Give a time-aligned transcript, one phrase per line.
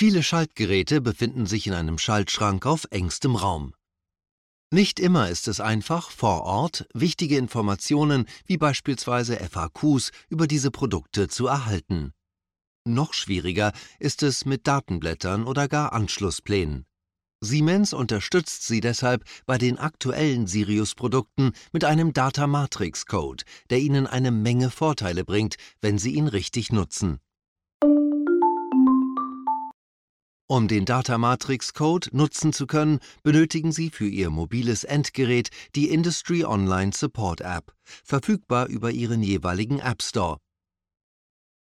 [0.00, 3.74] Viele Schaltgeräte befinden sich in einem Schaltschrank auf engstem Raum.
[4.70, 11.26] Nicht immer ist es einfach, vor Ort wichtige Informationen wie beispielsweise FAQs über diese Produkte
[11.26, 12.12] zu erhalten.
[12.84, 16.86] Noch schwieriger ist es mit Datenblättern oder gar Anschlussplänen.
[17.40, 24.06] Siemens unterstützt sie deshalb bei den aktuellen Sirius-Produkten mit einem Data Matrix Code, der ihnen
[24.06, 27.18] eine Menge Vorteile bringt, wenn sie ihn richtig nutzen.
[30.50, 35.90] Um den Data Matrix Code nutzen zu können, benötigen Sie für Ihr mobiles Endgerät die
[35.90, 40.38] Industry Online Support App, verfügbar über Ihren jeweiligen App Store.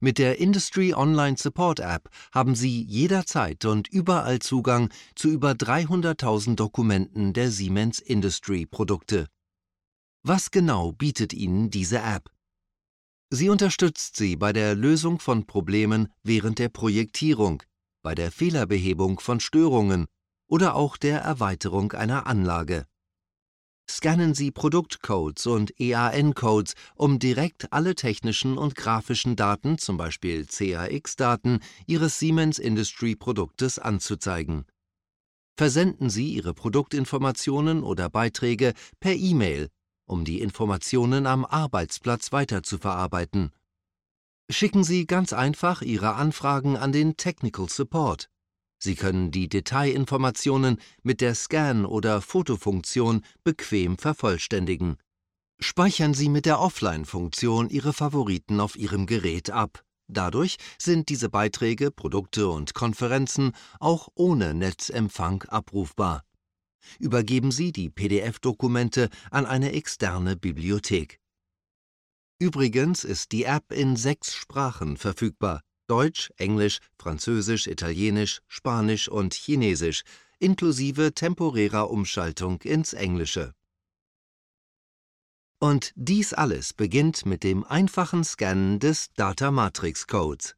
[0.01, 6.57] Mit der Industry Online Support App haben Sie jederzeit und überall Zugang zu über 300.000
[6.57, 9.29] Dokumenten der Siemens Industry Produkte.
[10.25, 12.33] Was genau bietet Ihnen diese App?
[13.31, 17.63] Sie unterstützt Sie bei der Lösung von Problemen während der Projektierung,
[18.03, 20.07] bei der Fehlerbehebung von Störungen
[20.49, 22.87] oder auch der Erweiterung einer Anlage.
[23.89, 31.61] Scannen Sie Produktcodes und EAN-Codes, um direkt alle technischen und grafischen Daten, zum Beispiel CAX-Daten,
[31.87, 34.67] Ihres Siemens Industry-Produktes anzuzeigen.
[35.57, 39.69] Versenden Sie Ihre Produktinformationen oder Beiträge per E-Mail,
[40.07, 43.53] um die Informationen am Arbeitsplatz weiterzuverarbeiten
[44.53, 48.29] Schicken Sie ganz einfach Ihre Anfragen an den Technical Support.
[48.79, 54.97] Sie können die Detailinformationen mit der Scan- oder Fotofunktion bequem vervollständigen.
[55.59, 59.85] Speichern Sie mit der Offline-Funktion Ihre Favoriten auf Ihrem Gerät ab.
[60.07, 66.25] Dadurch sind diese Beiträge, Produkte und Konferenzen auch ohne Netzempfang abrufbar.
[66.99, 71.22] Übergeben Sie die PDF-Dokumente an eine externe Bibliothek.
[72.43, 80.03] Übrigens ist die App in sechs Sprachen verfügbar: Deutsch, Englisch, Französisch, Italienisch, Spanisch und Chinesisch,
[80.41, 83.55] inklusive temporärer Umschaltung ins Englische.
[85.61, 90.57] Und dies alles beginnt mit dem einfachen Scannen des Data Matrix Codes.